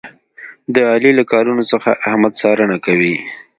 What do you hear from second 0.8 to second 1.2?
علي